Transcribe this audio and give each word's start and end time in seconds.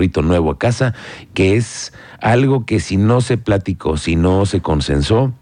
perrito 0.00 0.22
nuevo 0.22 0.50
a 0.50 0.58
casa, 0.58 0.94
que 1.34 1.56
es 1.56 1.92
algo 2.20 2.64
que 2.64 2.80
si 2.80 2.96
no 2.96 3.20
se 3.20 3.36
platicó, 3.36 3.98
si 3.98 4.16
no 4.16 4.46
se 4.46 4.62
consensó, 4.62 5.34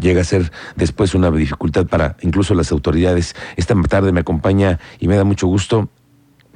llega 0.00 0.22
a 0.22 0.24
ser 0.24 0.50
después 0.74 1.14
una 1.14 1.30
dificultad 1.30 1.86
para 1.86 2.16
incluso 2.22 2.54
las 2.54 2.72
autoridades. 2.72 3.36
Esta 3.56 3.80
tarde 3.82 4.10
me 4.10 4.20
acompaña 4.20 4.80
y 4.98 5.06
me 5.06 5.14
da 5.14 5.22
mucho 5.22 5.46
gusto 5.46 5.88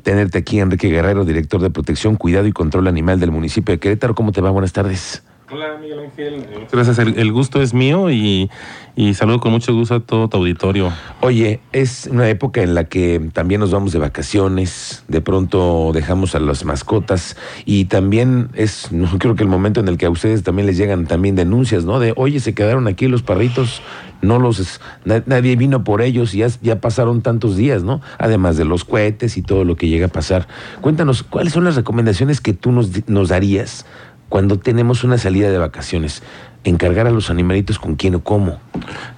tenerte 0.03 0.38
aquí, 0.38 0.59
Enrique 0.59 0.88
Guerrero, 0.88 1.24
director 1.24 1.61
de 1.61 1.71
Protección, 1.71 2.16
Cuidado 2.16 2.48
y 2.48 2.53
Control 2.53 2.88
Animal 2.88 3.21
del 3.21 3.30
municipio 3.30 3.73
de 3.73 3.79
Querétaro. 3.79 4.16
¿Cómo 4.16 4.32
te 4.32 4.41
va? 4.41 4.50
Buenas 4.50 4.73
tardes. 4.73 5.23
Hola, 5.51 5.79
Miguel 5.80 6.01
Ángel. 6.01 6.46
Gracias. 6.71 6.99
El, 6.99 7.33
gusto 7.33 7.62
es 7.62 7.73
mío 7.73 8.11
y, 8.11 8.51
y, 8.97 9.15
saludo 9.15 9.41
con 9.41 9.53
mucho 9.53 9.73
gusto 9.73 9.95
a 9.95 10.01
todo 10.01 10.29
tu 10.29 10.37
auditorio. 10.37 10.93
Oye, 11.23 11.61
es 11.73 12.07
una 12.12 12.29
época 12.29 12.61
en 12.62 12.75
la 12.75 12.85
que 12.85 13.30
también 13.33 13.62
nos 13.62 13.71
vamos 13.71 13.93
de 13.93 13.98
vacaciones, 13.98 15.05
de 15.09 15.23
pronto 15.23 15.93
dejamos 15.95 16.34
a 16.34 16.41
las 16.41 16.66
mascotas 16.66 17.39
y 17.65 17.87
también 17.87 18.51
es, 18.55 18.93
no 18.93 19.19
creo 19.19 19.37
que 19.37 19.42
el 19.42 19.48
momento 19.48 19.80
en 19.80 19.89
el 19.89 19.97
que 19.97 20.05
a 20.05 20.11
ustedes 20.11 20.42
también 20.42 20.66
les 20.66 20.77
llegan 20.77 21.06
también 21.06 21.34
denuncias, 21.34 21.87
¿no? 21.87 21.98
De, 21.98 22.12
oye, 22.17 22.41
se 22.41 22.53
quedaron 22.53 22.87
aquí 22.87 23.09
los 23.09 23.23
perritos, 23.23 23.80
no 24.20 24.39
los, 24.39 24.83
nadie 25.05 25.56
vino 25.56 25.83
por 25.83 26.03
ellos 26.03 26.34
y 26.34 26.39
ya, 26.39 26.48
ya 26.61 26.78
pasaron 26.78 27.23
tantos 27.23 27.56
días, 27.56 27.83
¿no? 27.83 28.03
Además 28.19 28.59
de 28.59 28.67
los 28.67 28.84
cohetes 28.84 29.39
y 29.39 29.42
todo 29.42 29.65
lo 29.65 29.77
que 29.77 29.89
llega 29.89 30.06
a 30.06 30.11
pasar. 30.11 30.47
Cuéntanos, 30.83 31.23
¿cuáles 31.23 31.55
son 31.55 31.65
las 31.65 31.77
recomendaciones 31.77 32.42
que 32.42 32.53
tú 32.53 32.70
nos, 32.70 33.09
nos 33.09 33.30
darías? 33.30 33.87
Cuando 34.28 34.59
tenemos 34.59 35.05
una 35.05 35.18
salida 35.18 35.50
de 35.50 35.59
vacaciones 35.59 36.23
encargar 36.65 37.07
a 37.07 37.11
los 37.11 37.30
animalitos 37.30 37.79
con 37.79 37.97
quién 37.97 38.15
o 38.17 38.23
cómo. 38.23 38.59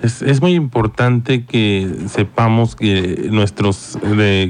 Es, 0.02 0.22
es 0.22 0.40
muy 0.40 0.54
importante 0.54 1.44
que 1.44 1.90
sepamos 2.06 2.76
que 2.76 3.28
nuestros, 3.30 3.98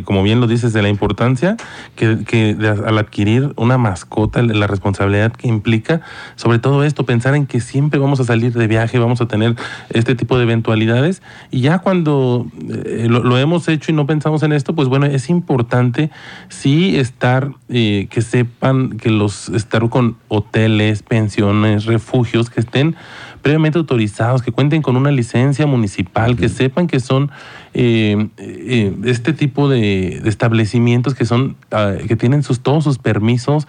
como 0.05 0.23
bien 0.23 0.41
lo 0.41 0.47
dices, 0.47 0.73
de 0.73 0.83
la 0.83 0.89
importancia 0.89 1.57
que, 1.97 2.25
que 2.27 2.57
al 2.61 2.99
adquirir 2.99 3.53
una 3.57 3.79
mascota, 3.79 4.43
la 4.43 4.66
responsabilidad 4.66 5.33
que 5.33 5.49
implica, 5.49 6.01
sobre 6.37 6.59
todo 6.59 6.85
esto, 6.85 7.05
pensar 7.05 7.35
en 7.35 7.47
que 7.47 7.61
siempre 7.61 7.99
vamos 7.99 8.21
a 8.21 8.24
salir 8.24 8.52
de 8.52 8.66
viaje, 8.66 8.99
vamos 8.99 9.21
a 9.21 9.27
tener 9.27 9.57
este 9.91 10.15
tipo 10.15 10.37
de 10.37 10.45
eventualidades 10.45 11.23
y 11.51 11.60
ya 11.60 11.79
cuando 11.79 12.47
eh, 12.69 13.07
lo, 13.09 13.38
hemos 13.38 13.69
hecho 13.69 13.93
y 13.93 13.95
no 13.95 14.07
pensamos 14.07 14.43
en 14.43 14.52
esto, 14.52 14.75
pues 14.75 14.88
bueno, 14.88 15.07
es 15.07 15.30
importante 15.30 16.10
sí 16.49 16.97
estar, 16.97 17.52
eh, 17.69 18.09
que 18.10 18.23
sepan 18.23 18.99
que 18.99 19.10
los, 19.10 19.49
estar 19.49 19.88
con 19.88 20.16
hoteles, 20.29 21.02
pensiones, 21.02 21.87
refugios 21.87 22.51
que 22.51 22.60
estén 22.60 22.90
previamente 23.43 23.79
autorizados, 23.79 24.43
que 24.43 24.52
cuenten 24.52 24.83
con 24.83 24.96
una 24.96 25.10
licencia 25.10 25.66
municipal, 25.66 26.37
que 26.37 26.49
sepan 26.49 26.87
que 26.87 27.01
son 27.01 27.30
eh, 27.74 28.29
eh, 28.37 28.95
este 29.05 29.32
tipo 29.32 29.69
de, 29.69 30.23
establecimientos 30.29 31.15
que 31.15 31.24
son 31.24 31.57
ah, 31.71 31.95
que 32.07 32.16
tienen 32.16 32.43
sus, 32.43 32.60
todos 32.60 32.85
sus 32.85 32.99
permisos 32.99 33.66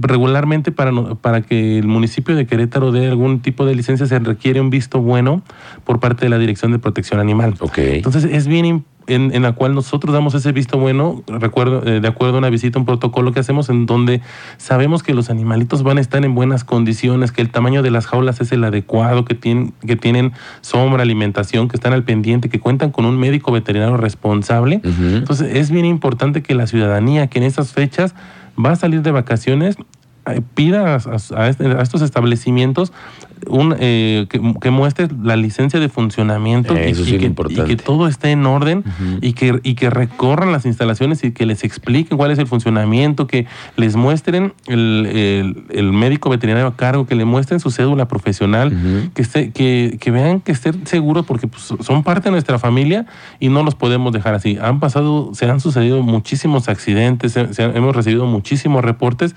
regularmente 0.00 0.72
para, 0.72 0.92
para 1.16 1.42
que 1.42 1.78
el 1.78 1.86
municipio 1.86 2.34
de 2.36 2.46
Querétaro 2.46 2.92
dé 2.92 3.08
algún 3.08 3.40
tipo 3.40 3.66
de 3.66 3.74
licencia 3.74 4.06
se 4.06 4.18
requiere 4.18 4.60
un 4.60 4.70
visto 4.70 5.00
bueno 5.00 5.42
por 5.84 6.00
parte 6.00 6.26
de 6.26 6.30
la 6.30 6.38
Dirección 6.38 6.72
de 6.72 6.78
Protección 6.78 7.20
Animal. 7.20 7.54
Okay. 7.60 7.96
Entonces 7.96 8.24
es 8.24 8.46
bien 8.46 8.64
importante 8.64 8.96
en, 9.06 9.42
la 9.42 9.52
cual 9.52 9.74
nosotros 9.74 10.12
damos 10.12 10.34
ese 10.34 10.52
visto 10.52 10.78
bueno, 10.78 11.22
recuerdo, 11.26 11.86
eh, 11.86 12.00
de 12.00 12.08
acuerdo 12.08 12.36
a 12.36 12.38
una 12.38 12.50
visita, 12.50 12.78
un 12.78 12.84
protocolo 12.84 13.32
que 13.32 13.40
hacemos 13.40 13.68
en 13.68 13.86
donde 13.86 14.20
sabemos 14.56 15.02
que 15.02 15.14
los 15.14 15.30
animalitos 15.30 15.82
van 15.82 15.98
a 15.98 16.00
estar 16.00 16.24
en 16.24 16.34
buenas 16.34 16.64
condiciones, 16.64 17.32
que 17.32 17.42
el 17.42 17.50
tamaño 17.50 17.82
de 17.82 17.90
las 17.90 18.06
jaulas 18.06 18.40
es 18.40 18.52
el 18.52 18.64
adecuado, 18.64 19.24
que, 19.24 19.34
tienen, 19.34 19.72
que 19.86 19.96
tienen 19.96 20.32
sombra, 20.60 21.02
alimentación, 21.02 21.68
que 21.68 21.76
están 21.76 21.92
al 21.92 22.04
pendiente, 22.04 22.48
que 22.48 22.60
cuentan 22.60 22.90
con 22.90 23.04
un 23.04 23.18
médico 23.18 23.52
veterinario 23.52 23.96
responsable. 23.96 24.80
Entonces 24.84 25.56
es 25.56 25.70
bien 25.70 25.84
importante 25.84 26.42
que 26.42 26.54
la 26.54 26.66
ciudadanía 26.66 27.28
que 27.28 27.38
en 27.38 27.44
esas 27.44 27.72
fechas 27.72 28.14
va 28.56 28.72
a 28.72 28.76
salir 28.76 29.02
de 29.02 29.10
vacaciones 29.10 29.76
eh, 30.26 30.42
pida 30.54 30.96
a, 30.96 31.48
estos 31.48 32.02
establecimientos 32.02 32.92
un, 33.48 33.74
eh, 33.78 34.26
que, 34.28 34.70
muestre 34.70 35.08
la 35.22 35.36
licencia 35.36 35.78
de 35.80 35.88
funcionamiento 35.88 36.74
y, 36.74 37.18
que, 37.18 37.76
todo 37.76 38.08
esté 38.08 38.30
en 38.30 38.46
orden 38.46 38.84
y, 39.20 39.32
que, 39.32 39.60
y 39.62 39.74
que 39.74 39.90
recorran 39.90 40.52
las 40.52 40.66
instalaciones 40.66 41.22
y 41.24 41.32
que 41.32 41.46
les 41.46 41.64
expliquen 41.64 42.16
cuál 42.16 42.30
es 42.30 42.38
el 42.38 42.46
funcionamiento, 42.46 43.26
que 43.26 43.46
les 43.76 43.96
muestren 43.96 44.54
el, 44.66 45.66
el, 45.70 45.92
médico 45.92 46.30
veterinario 46.30 46.68
a 46.68 46.76
cargo, 46.76 47.06
que 47.06 47.14
le 47.14 47.24
muestren 47.24 47.60
su 47.60 47.70
cédula 47.70 48.08
profesional, 48.08 49.10
que, 49.14 49.22
esté, 49.22 49.50
que, 49.50 49.98
que, 50.00 50.10
vean 50.10 50.40
que 50.40 50.52
estén 50.52 50.86
seguros 50.86 51.24
porque 51.26 51.46
pues, 51.46 51.74
son 51.80 52.02
parte 52.02 52.24
de 52.24 52.32
nuestra 52.32 52.58
familia 52.58 53.06
y 53.40 53.48
no 53.48 53.62
los 53.62 53.74
podemos 53.74 54.12
dejar 54.12 54.34
así. 54.34 54.58
Han 54.60 54.80
pasado, 54.80 55.30
se 55.34 55.48
han 55.48 55.60
sucedido 55.60 56.02
muchísimos 56.02 56.68
accidentes, 56.68 57.36
hemos 57.36 57.94
recibido 57.94 58.26
muchísimos 58.26 58.84
reportes 58.84 59.34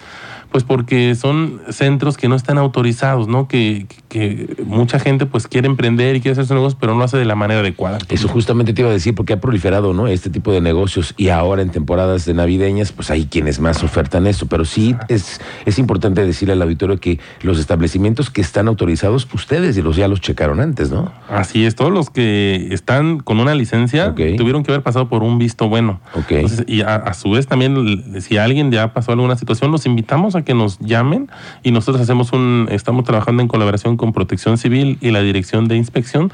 pues 0.51 0.63
porque 0.63 1.13
son 1.16 1.62
centros 1.69 2.18
que 2.18 2.28
no 2.28 2.35
están 2.35 2.57
autorizados, 2.57 3.28
¿no? 3.28 3.47
Que, 3.47 3.85
que 4.09 4.55
mucha 4.66 5.00
gente 5.00 5.25
pues 5.25 5.47
quiere 5.47 5.67
emprender 5.67 6.16
y 6.16 6.22
quiere 6.22 6.33
hacer 6.33 6.45
sus 6.45 6.55
negocios, 6.55 6.77
pero 6.79 6.94
no 6.94 7.00
lo 7.00 7.05
hace 7.05 7.17
de 7.17 7.25
la 7.25 7.35
manera 7.35 7.61
adecuada. 7.61 8.00
Eso 8.09 8.27
justamente 8.27 8.73
te 8.73 8.81
iba 8.81 8.89
a 8.89 8.94
decir, 8.94 9.16
porque 9.16 9.33
ha 9.33 9.39
proliferado, 9.39 9.94
¿no? 9.94 10.07
Este 10.07 10.29
tipo 10.29 10.51
de 10.51 10.61
negocios 10.61 11.13
y 11.16 11.29
ahora 11.29 11.61
en 11.61 11.69
temporadas 11.69 12.25
de 12.25 12.33
navideñas, 12.33 12.91
pues 12.91 13.11
hay 13.11 13.25
quienes 13.25 13.59
más 13.59 13.83
ofertan 13.83 14.27
esto, 14.27 14.47
pero 14.47 14.66
sí 14.66 14.95
es, 15.07 15.39
es 15.66 15.79
importante 15.79 16.25
decirle 16.25 16.53
al 16.53 16.61
auditorio 16.61 17.00
que 17.00 17.19
los 17.41 17.59
establecimientos 17.59 18.29
que 18.29 18.41
están 18.41 18.67
autorizados, 18.67 19.27
ustedes 19.33 19.77
los, 19.77 19.95
ya 19.95 20.07
los 20.07 20.21
checaron 20.21 20.59
antes, 20.59 20.89
¿no? 20.89 21.11
Así 21.29 21.66
es, 21.66 21.75
todos 21.75 21.91
los 21.91 22.09
que 22.09 22.69
están 22.71 23.19
con 23.19 23.39
una 23.39 23.56
licencia 23.56 24.16
tuvieron 24.16 24.63
que 24.63 24.71
haber 24.71 24.83
pasado 24.83 25.07
por 25.07 25.23
un 25.23 25.38
visto 25.38 25.69
bueno. 25.69 26.01
Okay. 26.16 26.45
y 26.67 26.81
a, 26.81 26.95
a, 26.95 27.13
su 27.13 27.31
vez 27.31 27.47
también, 27.47 28.21
si 28.21 28.38
alguien 28.38 28.71
ya 28.71 28.94
pasó 28.94 29.11
alguna 29.11 29.35
situación, 29.35 29.71
los 29.71 29.85
invitamos 29.85 30.35
a 30.35 30.44
que 30.44 30.53
nos 30.53 30.79
llamen 30.79 31.29
y 31.63 31.71
nosotros 31.71 32.01
hacemos 32.01 32.33
un, 32.33 32.67
estamos 32.71 33.06
trabajando 33.06 33.41
en 33.41 33.47
colaboración 33.47 33.78
con 33.84 34.13
Protección 34.13 34.57
Civil 34.57 34.97
y 35.01 35.12
la 35.12 35.22
Dirección 35.22 35.67
de 35.67 35.75
Inspección 35.75 36.31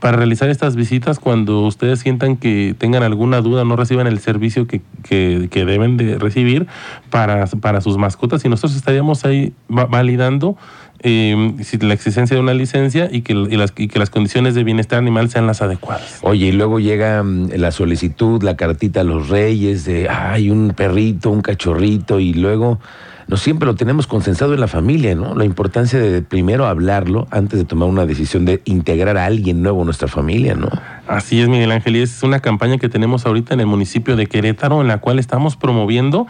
para 0.00 0.16
realizar 0.16 0.48
estas 0.48 0.76
visitas 0.76 1.18
cuando 1.18 1.60
ustedes 1.62 2.00
sientan 2.00 2.36
que 2.36 2.74
tengan 2.76 3.02
alguna 3.02 3.40
duda, 3.40 3.64
no 3.64 3.76
reciban 3.76 4.06
el 4.06 4.18
servicio 4.18 4.66
que, 4.66 4.80
que, 5.02 5.64
deben 5.64 5.96
de 5.96 6.18
recibir 6.18 6.66
para, 7.10 7.46
para 7.46 7.80
sus 7.80 7.98
mascotas 7.98 8.44
y 8.44 8.48
nosotros 8.48 8.76
estaríamos 8.76 9.24
ahí 9.24 9.52
validando 9.68 10.56
eh, 11.00 11.54
la 11.80 11.94
existencia 11.94 12.36
de 12.36 12.42
una 12.42 12.54
licencia 12.54 13.08
y 13.10 13.22
que, 13.22 13.34
las, 13.34 13.72
y 13.76 13.88
que 13.88 13.98
las 13.98 14.10
condiciones 14.10 14.54
de 14.54 14.64
bienestar 14.64 14.98
animal 14.98 15.28
sean 15.30 15.46
las 15.46 15.62
adecuadas. 15.62 16.20
Oye, 16.22 16.46
y 16.46 16.52
luego 16.52 16.80
llega 16.80 17.22
mm, 17.22 17.50
la 17.56 17.70
solicitud, 17.70 18.42
la 18.42 18.56
cartita 18.56 19.02
a 19.02 19.04
los 19.04 19.28
reyes 19.28 19.84
de, 19.84 20.08
hay 20.08 20.50
un 20.50 20.72
perrito, 20.74 21.30
un 21.30 21.42
cachorrito, 21.42 22.18
y 22.18 22.32
luego 22.32 22.80
no 23.28 23.36
siempre 23.36 23.66
lo 23.66 23.74
tenemos 23.74 24.06
consensado 24.06 24.54
en 24.54 24.60
la 24.60 24.68
familia, 24.68 25.14
¿no? 25.14 25.34
La 25.34 25.44
importancia 25.44 25.98
de 25.98 26.22
primero 26.22 26.66
hablarlo 26.66 27.26
antes 27.30 27.58
de 27.58 27.64
tomar 27.64 27.88
una 27.88 28.06
decisión 28.06 28.44
de 28.44 28.62
integrar 28.64 29.16
a 29.16 29.24
alguien 29.24 29.62
nuevo 29.62 29.80
en 29.80 29.86
nuestra 29.86 30.06
familia, 30.06 30.54
¿no? 30.54 30.68
Así 31.08 31.40
es, 31.40 31.48
Miguel 31.48 31.72
Ángel, 31.72 31.96
y 31.96 32.02
es 32.02 32.22
una 32.22 32.38
campaña 32.40 32.78
que 32.78 32.88
tenemos 32.88 33.26
ahorita 33.26 33.54
en 33.54 33.60
el 33.60 33.66
municipio 33.66 34.14
de 34.14 34.26
Querétaro, 34.26 34.80
en 34.80 34.86
la 34.86 34.98
cual 34.98 35.18
estamos 35.18 35.56
promoviendo 35.56 36.26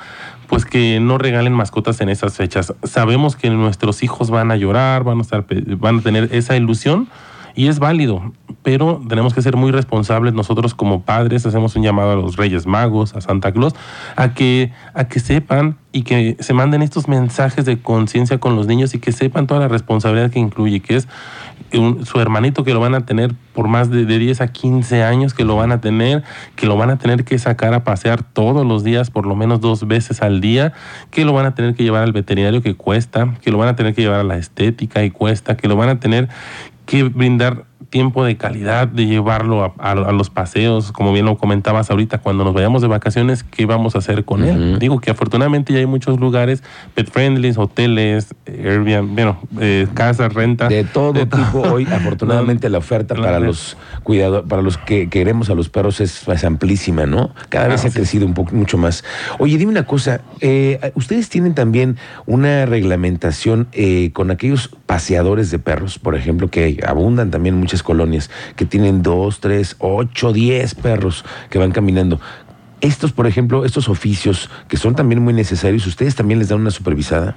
pues 0.46 0.64
que 0.64 1.00
no 1.00 1.18
regalen 1.18 1.52
mascotas 1.52 2.00
en 2.00 2.08
esas 2.08 2.36
fechas. 2.36 2.72
Sabemos 2.84 3.36
que 3.36 3.50
nuestros 3.50 4.02
hijos 4.02 4.30
van 4.30 4.50
a 4.50 4.56
llorar, 4.56 5.04
van 5.04 5.18
a, 5.18 5.22
estar, 5.22 5.44
van 5.78 5.98
a 5.98 6.02
tener 6.02 6.30
esa 6.32 6.56
ilusión, 6.56 7.08
y 7.54 7.68
es 7.68 7.78
válido, 7.78 8.32
pero 8.66 9.00
tenemos 9.08 9.32
que 9.32 9.42
ser 9.42 9.56
muy 9.56 9.70
responsables 9.70 10.34
nosotros 10.34 10.74
como 10.74 11.02
padres, 11.02 11.46
hacemos 11.46 11.76
un 11.76 11.84
llamado 11.84 12.10
a 12.10 12.16
los 12.16 12.34
Reyes 12.34 12.66
Magos, 12.66 13.14
a 13.14 13.20
Santa 13.20 13.52
Claus, 13.52 13.76
a 14.16 14.34
que, 14.34 14.72
a 14.92 15.04
que 15.04 15.20
sepan 15.20 15.76
y 15.92 16.02
que 16.02 16.36
se 16.40 16.52
manden 16.52 16.82
estos 16.82 17.06
mensajes 17.06 17.64
de 17.64 17.80
conciencia 17.80 18.38
con 18.38 18.56
los 18.56 18.66
niños 18.66 18.92
y 18.94 18.98
que 18.98 19.12
sepan 19.12 19.46
toda 19.46 19.60
la 19.60 19.68
responsabilidad 19.68 20.32
que 20.32 20.40
incluye, 20.40 20.80
que 20.80 20.96
es 20.96 21.06
su 21.70 22.18
hermanito 22.18 22.64
que 22.64 22.74
lo 22.74 22.80
van 22.80 22.96
a 22.96 23.06
tener 23.06 23.36
por 23.54 23.68
más 23.68 23.88
de, 23.88 24.04
de 24.04 24.18
10 24.18 24.40
a 24.40 24.48
15 24.48 25.04
años, 25.04 25.32
que 25.32 25.44
lo 25.44 25.54
van 25.54 25.70
a 25.70 25.80
tener, 25.80 26.24
que 26.56 26.66
lo 26.66 26.76
van 26.76 26.90
a 26.90 26.98
tener 26.98 27.22
que 27.22 27.38
sacar 27.38 27.72
a 27.72 27.84
pasear 27.84 28.24
todos 28.24 28.66
los 28.66 28.82
días, 28.82 29.12
por 29.12 29.26
lo 29.26 29.36
menos 29.36 29.60
dos 29.60 29.86
veces 29.86 30.22
al 30.22 30.40
día, 30.40 30.72
que 31.12 31.24
lo 31.24 31.32
van 31.32 31.46
a 31.46 31.54
tener 31.54 31.76
que 31.76 31.84
llevar 31.84 32.02
al 32.02 32.12
veterinario 32.12 32.62
que 32.62 32.74
cuesta, 32.74 33.32
que 33.42 33.52
lo 33.52 33.58
van 33.58 33.68
a 33.68 33.76
tener 33.76 33.94
que 33.94 34.02
llevar 34.02 34.18
a 34.18 34.24
la 34.24 34.38
estética 34.38 35.04
y 35.04 35.12
cuesta, 35.12 35.56
que 35.56 35.68
lo 35.68 35.76
van 35.76 35.88
a 35.88 36.00
tener 36.00 36.28
que 36.84 37.04
brindar 37.04 37.65
tiempo 37.90 38.24
de 38.24 38.36
calidad, 38.36 38.88
de 38.88 39.06
llevarlo 39.06 39.74
a, 39.78 39.94
los 39.94 40.30
paseos, 40.30 40.92
como 40.92 41.12
bien 41.12 41.26
lo 41.26 41.36
comentabas 41.36 41.90
ahorita, 41.90 42.18
cuando 42.18 42.44
nos 42.44 42.54
vayamos 42.54 42.82
de 42.82 42.88
vacaciones, 42.88 43.42
¿qué 43.42 43.66
vamos 43.66 43.94
a 43.94 43.98
hacer 43.98 44.24
con 44.24 44.44
él? 44.44 44.78
Digo 44.78 45.00
que 45.00 45.10
afortunadamente 45.10 45.72
ya 45.72 45.78
hay 45.78 45.86
muchos 45.86 46.18
lugares 46.20 46.62
pet 46.94 47.10
friendly, 47.10 47.52
hoteles, 47.56 48.34
Airbnb, 48.46 49.14
bueno, 49.14 49.38
eh, 49.60 49.86
casas, 49.94 50.32
renta. 50.32 50.68
De 50.68 50.84
todo 50.84 51.26
tipo, 51.26 51.60
hoy 51.60 51.86
afortunadamente 51.92 52.68
la 52.68 52.78
oferta 52.78 53.14
para 53.14 53.40
los 53.40 53.76
cuidados, 54.02 54.44
para 54.48 54.62
los 54.62 54.78
que 54.78 55.08
queremos 55.08 55.50
a 55.50 55.54
los 55.54 55.68
perros 55.68 56.00
es, 56.00 56.26
amplísima, 56.44 57.06
¿no? 57.06 57.34
Cada 57.48 57.68
vez 57.68 57.84
ah, 57.84 57.88
ha 57.88 57.90
crecido 57.90 58.26
un 58.26 58.34
poco, 58.34 58.54
mucho 58.54 58.78
más. 58.78 59.04
Oye, 59.38 59.58
dime 59.58 59.72
una 59.72 59.86
cosa, 59.86 60.20
eh, 60.40 60.92
¿ustedes 60.94 61.28
tienen 61.28 61.54
también 61.54 61.96
una 62.26 62.66
reglamentación 62.66 63.68
eh, 63.72 64.10
con 64.12 64.30
aquellos 64.30 64.70
paseadores 64.86 65.50
de 65.50 65.58
perros, 65.58 65.98
por 65.98 66.14
ejemplo, 66.14 66.48
que 66.48 66.80
abundan 66.86 67.30
también 67.30 67.56
muchas 67.56 67.75
colonias 67.82 68.30
que 68.56 68.64
tienen 68.64 69.02
dos, 69.02 69.40
tres, 69.40 69.76
ocho, 69.78 70.32
diez 70.32 70.74
perros 70.74 71.24
que 71.50 71.58
van 71.58 71.72
caminando. 71.72 72.20
Estos, 72.80 73.12
por 73.12 73.26
ejemplo, 73.26 73.64
estos 73.64 73.88
oficios 73.88 74.50
que 74.68 74.76
son 74.76 74.94
también 74.94 75.22
muy 75.22 75.32
necesarios, 75.32 75.86
¿ustedes 75.86 76.14
también 76.14 76.38
les 76.38 76.48
dan 76.48 76.60
una 76.60 76.70
supervisada? 76.70 77.34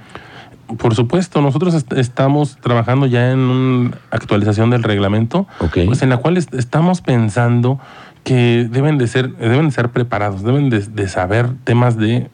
Por 0.78 0.94
supuesto, 0.94 1.40
nosotros 1.40 1.74
est 1.74 1.92
estamos 1.94 2.56
trabajando 2.60 3.06
ya 3.06 3.32
en 3.32 3.38
una 3.38 3.98
actualización 4.10 4.70
del 4.70 4.84
reglamento, 4.84 5.48
pues 5.58 6.02
en 6.02 6.10
la 6.10 6.18
cual 6.18 6.36
est 6.36 6.54
estamos 6.54 7.00
pensando 7.00 7.80
que 8.22 8.68
deben 8.70 8.98
de 8.98 9.08
ser, 9.08 9.34
deben 9.36 9.66
de 9.66 9.72
ser 9.72 9.88
preparados, 9.88 10.44
deben 10.44 10.70
de, 10.70 10.80
de 10.80 11.08
saber 11.08 11.50
temas 11.64 11.96
de 11.96 12.30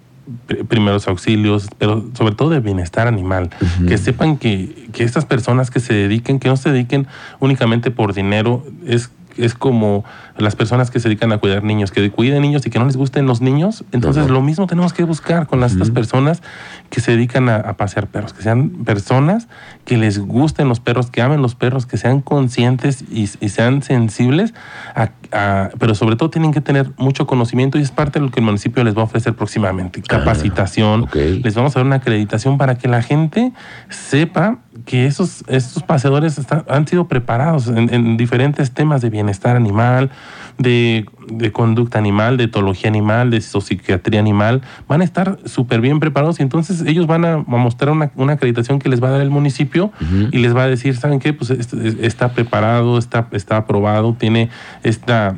primeros 0.68 1.08
auxilios, 1.08 1.68
pero 1.78 2.04
sobre 2.14 2.34
todo 2.34 2.50
de 2.50 2.60
bienestar 2.60 3.06
animal, 3.06 3.50
que 3.86 3.98
sepan 3.98 4.36
que, 4.36 4.88
que 4.92 5.04
estas 5.04 5.24
personas 5.24 5.70
que 5.70 5.80
se 5.80 5.94
dediquen, 5.94 6.38
que 6.38 6.48
no 6.48 6.56
se 6.56 6.70
dediquen 6.70 7.06
únicamente 7.40 7.90
por 7.90 8.12
dinero, 8.12 8.64
es 8.86 9.10
es 9.38 9.54
como 9.54 10.04
las 10.38 10.56
personas 10.56 10.90
que 10.90 11.00
se 11.00 11.08
dedican 11.08 11.32
a 11.32 11.38
cuidar 11.38 11.62
niños, 11.64 11.90
que 11.90 12.10
cuiden 12.10 12.42
niños 12.42 12.66
y 12.66 12.70
que 12.70 12.78
no 12.78 12.84
les 12.86 12.96
gusten 12.96 13.26
los 13.26 13.40
niños. 13.40 13.84
Entonces, 13.92 14.24
Ajá. 14.24 14.32
lo 14.32 14.42
mismo 14.42 14.66
tenemos 14.66 14.92
que 14.92 15.04
buscar 15.04 15.46
con 15.46 15.60
las, 15.60 15.72
estas 15.72 15.90
personas 15.90 16.42
que 16.90 17.00
se 17.00 17.12
dedican 17.12 17.48
a, 17.48 17.56
a 17.56 17.76
pasear 17.76 18.06
perros, 18.06 18.32
que 18.32 18.42
sean 18.42 18.70
personas 18.84 19.48
que 19.84 19.96
les 19.96 20.18
gusten 20.18 20.68
los 20.68 20.80
perros, 20.80 21.10
que 21.10 21.22
amen 21.22 21.42
los 21.42 21.54
perros, 21.54 21.86
que 21.86 21.96
sean 21.96 22.20
conscientes 22.20 23.02
y, 23.10 23.22
y 23.40 23.48
sean 23.48 23.82
sensibles, 23.82 24.54
a- 24.94 25.10
a- 25.32 25.70
pero 25.78 25.94
sobre 25.94 26.16
todo 26.16 26.30
tienen 26.30 26.52
que 26.52 26.60
tener 26.60 26.90
mucho 26.96 27.26
conocimiento 27.26 27.78
y 27.78 27.82
es 27.82 27.90
parte 27.90 28.18
de 28.18 28.24
lo 28.26 28.30
que 28.30 28.40
el 28.40 28.46
municipio 28.46 28.84
les 28.84 28.96
va 28.96 29.00
a 29.02 29.04
ofrecer 29.04 29.34
próximamente. 29.34 30.02
Capacitación, 30.02 31.02
ok. 31.04 31.16
les 31.42 31.54
vamos 31.54 31.74
a 31.76 31.80
dar 31.80 31.86
una 31.86 31.96
acreditación 31.96 32.58
para 32.58 32.76
que 32.76 32.88
la 32.88 33.02
gente 33.02 33.52
sepa 33.88 34.58
que 34.86 35.04
esos, 35.06 35.44
estos 35.48 35.82
paseadores 35.82 36.38
están- 36.38 36.64
han 36.68 36.86
sido 36.86 37.08
preparados 37.08 37.66
en, 37.68 37.92
en 37.92 38.16
diferentes 38.16 38.70
temas 38.70 39.02
de 39.02 39.10
bienestar 39.10 39.56
animal, 39.56 40.10
de, 40.58 41.04
de 41.28 41.52
conducta 41.52 41.98
animal, 41.98 42.36
de 42.38 42.44
etología 42.44 42.88
animal, 42.88 43.30
de 43.30 43.40
psiquiatría 43.42 44.20
animal. 44.20 44.62
Van 44.88 45.00
a 45.02 45.04
estar 45.04 45.38
súper 45.44 45.80
bien 45.80 45.98
preparados 46.00 46.38
y 46.40 46.42
entonces 46.44 46.82
ellos 46.86 47.06
van 47.06 47.24
a, 47.24 47.32
a 47.34 47.38
mostrar 47.40 47.90
una, 47.92 48.10
una 48.14 48.34
acreditación 48.34 48.78
que 48.78 48.88
les 48.88 49.02
va 49.02 49.08
a 49.08 49.10
dar 49.10 49.20
el 49.20 49.30
municipio 49.30 49.90
y 50.32 50.38
les 50.38 50.56
va 50.56 50.62
a 50.62 50.66
decir, 50.68 50.96
¿saben 50.96 51.18
qué? 51.18 51.32
Pues 51.32 51.50
este- 51.50 52.06
está 52.06 52.30
preparado, 52.32 52.96
está, 52.96 53.26
está 53.32 53.56
aprobado, 53.58 54.14
tiene 54.18 54.50
esta, 54.84 55.34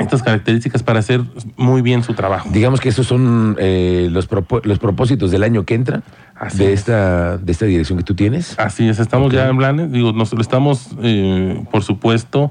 estas 0.00 0.22
características 0.22 0.82
para 0.82 0.98
hacer 0.98 1.20
muy 1.56 1.80
bien 1.82 2.02
su 2.02 2.14
trabajo. 2.14 2.48
Digamos 2.52 2.80
que 2.80 2.88
esos 2.88 3.06
son 3.06 3.54
eh, 3.60 4.08
los, 4.10 4.28
los 4.64 4.78
propósitos 4.78 5.30
del 5.30 5.42
año 5.44 5.64
que 5.64 5.74
entra 5.74 6.02
Así 6.40 6.58
de 6.58 6.72
es. 6.72 6.80
esta, 6.80 7.36
de 7.38 7.52
esta 7.52 7.66
dirección 7.66 7.98
que 7.98 8.04
tú 8.04 8.14
tienes. 8.14 8.58
Así 8.58 8.88
es, 8.88 8.98
estamos 8.98 9.32
ya 9.32 9.48
en 9.48 9.56
planes, 9.58 9.92
digo, 9.92 10.12
nos 10.12 10.32
estamos, 10.32 10.88
eh, 11.02 11.62
por 11.70 11.82
supuesto, 11.84 12.50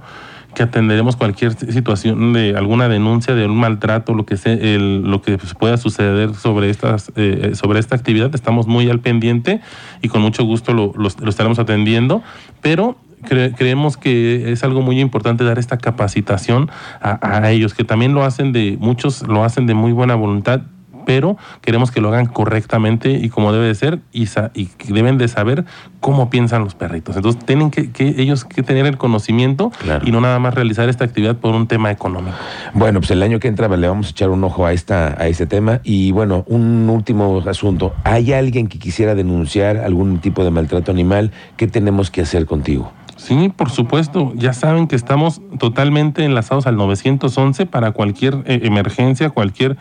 que 0.55 0.63
atenderemos 0.63 1.15
cualquier 1.15 1.53
situación 1.53 2.33
de 2.33 2.55
alguna 2.55 2.87
denuncia 2.87 3.35
de 3.35 3.45
un 3.45 3.57
maltrato, 3.57 4.13
lo 4.13 4.25
que 4.25 4.37
sea, 4.37 4.53
el- 4.53 5.01
lo 5.03 5.21
que 5.21 5.37
pues, 5.37 5.53
pueda 5.55 5.77
suceder 5.77 6.33
sobre 6.35 6.69
estas, 6.69 7.11
eh, 7.15 7.51
sobre 7.55 7.79
esta 7.79 7.95
actividad. 7.95 8.33
Estamos 8.33 8.67
muy 8.67 8.89
al 8.89 8.99
pendiente 8.99 9.59
y 10.01 10.07
con 10.07 10.21
mucho 10.21 10.43
gusto 10.45 10.73
lo, 10.73 10.93
lo- 10.95 11.09
lo 11.21 11.29
estaremos 11.29 11.59
atendiendo, 11.59 12.23
pero 12.61 12.95
cre- 13.23 13.53
creemos 13.55 13.97
que 13.97 14.51
es 14.51 14.63
algo 14.63 14.81
muy 14.81 14.99
importante 14.99 15.43
dar 15.43 15.59
esta 15.59 15.77
capacitación 15.77 16.69
a, 17.01 17.41
a 17.43 17.51
ellos, 17.51 17.73
que 17.75 17.83
también 17.83 18.13
lo 18.13 18.23
hacen 18.23 18.51
de, 18.51 18.77
muchos 18.79 19.27
lo 19.27 19.43
hacen 19.43 19.65
de 19.67 19.73
muy 19.75 19.91
buena 19.91 20.15
voluntad 20.15 20.61
pero 21.09 21.37
queremos 21.61 21.89
que 21.89 22.01
lo 22.01 22.09
hagan 22.09 22.27
correctamente 22.27 23.09
y 23.13 23.29
como 23.29 23.51
debe 23.51 23.65
de 23.65 23.73
ser 23.73 23.97
y, 24.13 24.27
y 24.53 24.67
que 24.67 24.93
deben 24.93 25.17
de 25.17 25.27
saber 25.27 25.65
cómo 26.01 26.29
piensan 26.29 26.63
los 26.63 26.75
perritos. 26.75 27.15
Entonces 27.15 27.43
tienen 27.43 27.71
que, 27.71 27.89
que 27.91 28.13
ellos 28.21 28.45
que 28.45 28.61
tener 28.61 28.85
el 28.85 28.99
conocimiento 28.99 29.71
Claro. 29.79 30.05
y 30.07 30.11
no 30.11 30.21
nada 30.21 30.37
más 30.37 30.53
realizar 30.53 30.87
esta 30.87 31.05
actividad 31.05 31.35
por 31.37 31.55
un 31.55 31.65
tema 31.65 31.89
económico. 31.89 32.37
Bueno, 32.75 32.99
pues 32.99 33.09
el 33.09 33.23
año 33.23 33.39
que 33.39 33.47
entra 33.47 33.67
le 33.75 33.87
vamos 33.87 34.05
a 34.05 34.09
echar 34.11 34.29
un 34.29 34.43
ojo 34.43 34.67
a 34.67 34.71
esta 34.71 35.19
a 35.19 35.27
este 35.27 35.47
tema 35.47 35.81
y 35.83 36.11
bueno, 36.11 36.43
un 36.47 36.87
último 36.91 37.41
asunto. 37.47 37.95
¿Hay 38.03 38.31
alguien 38.31 38.67
que 38.67 38.77
quisiera 38.77 39.15
denunciar 39.15 39.77
algún 39.77 40.19
tipo 40.19 40.43
de 40.43 40.51
maltrato 40.51 40.91
animal? 40.91 41.31
¿Qué 41.57 41.65
tenemos 41.65 42.11
que 42.11 42.21
hacer 42.21 42.45
contigo? 42.45 42.91
Sí, 43.19 43.51
por 43.53 43.69
supuesto. 43.69 44.31
Ya 44.35 44.53
saben 44.53 44.87
que 44.87 44.95
estamos 44.95 45.41
totalmente 45.59 46.23
enlazados 46.23 46.67
al 46.67 46.77
911 46.77 47.65
para 47.65 47.91
cualquier 47.91 48.35
eh, 48.45 48.61
emergencia, 48.63 49.29
cualquier 49.29 49.75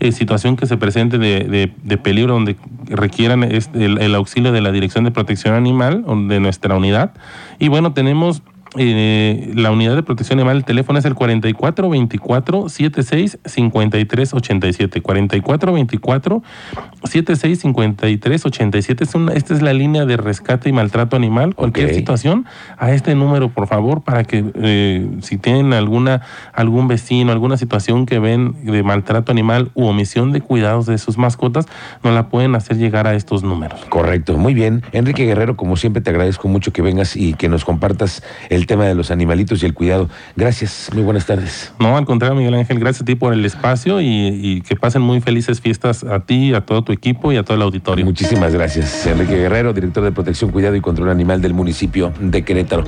eh, 0.00 0.10
situación 0.10 0.56
que 0.56 0.64
se 0.64 0.78
presente 0.78 1.18
de, 1.18 1.44
de- 1.84 1.98
peligro 1.98 2.32
donde 2.32 2.56
requieran 2.86 3.42
este, 3.42 3.84
el, 3.84 3.98
el 3.98 4.14
auxilio 4.14 4.52
de 4.52 4.62
la 4.62 4.72
Dirección 4.72 5.04
de 5.04 5.10
Protección 5.10 5.54
Animal 5.54 6.02
de 6.28 6.40
nuestra 6.40 6.76
unidad. 6.76 7.12
Y 7.58 7.68
bueno, 7.68 7.92
tenemos 7.92 8.42
eh, 8.76 9.52
la 9.54 9.70
unidad 9.70 9.94
de 9.94 10.02
protección 10.02 10.38
animal, 10.38 10.58
el 10.58 10.64
teléfono 10.64 10.98
es 10.98 11.04
el 11.04 11.14
4424 11.14 12.68
76 12.68 13.38
53 13.44 14.34
87. 14.34 15.00
4424 15.00 16.42
76 17.04 17.60
53 17.60 18.46
87. 18.46 19.04
Es 19.04 19.14
una, 19.14 19.32
esta 19.32 19.54
es 19.54 19.62
la 19.62 19.72
línea 19.72 20.04
de 20.04 20.16
rescate 20.16 20.68
y 20.68 20.72
maltrato 20.72 21.16
animal. 21.16 21.54
Cualquier 21.54 21.94
situación, 21.94 22.46
a 22.76 22.92
este 22.92 23.14
número, 23.14 23.48
por 23.48 23.66
favor, 23.66 24.02
para 24.02 24.24
que 24.24 24.44
eh, 24.54 25.08
si 25.22 25.38
tienen 25.38 25.72
alguna 25.72 26.22
algún 26.52 26.88
vecino, 26.88 27.32
alguna 27.32 27.56
situación 27.56 28.06
que 28.06 28.18
ven 28.18 28.54
de 28.64 28.82
maltrato 28.82 29.32
animal 29.32 29.70
u 29.74 29.86
omisión 29.86 30.32
de 30.32 30.40
cuidados 30.40 30.86
de 30.86 30.98
sus 30.98 31.16
mascotas, 31.16 31.66
nos 32.02 32.14
la 32.14 32.28
pueden 32.28 32.54
hacer 32.54 32.76
llegar 32.76 33.06
a 33.06 33.14
estos 33.14 33.42
números. 33.42 33.80
Correcto, 33.88 34.36
muy 34.36 34.54
bien. 34.54 34.82
Enrique 34.92 35.24
Guerrero, 35.24 35.56
como 35.56 35.76
siempre, 35.76 36.02
te 36.02 36.10
agradezco 36.10 36.48
mucho 36.48 36.72
que 36.72 36.82
vengas 36.82 37.16
y 37.16 37.34
que 37.34 37.48
nos 37.48 37.64
compartas 37.64 38.22
el 38.58 38.66
tema 38.66 38.84
de 38.84 38.94
los 38.94 39.10
animalitos 39.10 39.62
y 39.62 39.66
el 39.66 39.74
cuidado. 39.74 40.08
Gracias, 40.36 40.90
muy 40.92 41.02
buenas 41.02 41.26
tardes. 41.26 41.72
No, 41.78 41.96
al 41.96 42.04
contrario, 42.04 42.36
Miguel 42.36 42.54
Ángel, 42.54 42.78
gracias 42.78 43.02
a 43.02 43.04
ti 43.04 43.14
por 43.14 43.32
el 43.32 43.44
espacio 43.44 44.00
y, 44.00 44.06
y 44.06 44.60
que 44.60 44.76
pasen 44.76 45.02
muy 45.02 45.20
felices 45.20 45.60
fiestas 45.60 46.04
a 46.04 46.20
ti, 46.20 46.52
a 46.54 46.60
todo 46.60 46.82
tu 46.82 46.92
equipo 46.92 47.32
y 47.32 47.36
a 47.36 47.42
todo 47.42 47.56
el 47.56 47.62
auditorio. 47.62 48.04
Muchísimas 48.04 48.52
gracias. 48.52 49.06
Enrique 49.06 49.36
Guerrero, 49.36 49.72
director 49.72 50.04
de 50.04 50.12
Protección, 50.12 50.50
Cuidado 50.50 50.76
y 50.76 50.80
Control 50.80 51.08
Animal 51.08 51.40
del 51.40 51.54
municipio 51.54 52.12
de 52.20 52.42
Querétaro. 52.42 52.84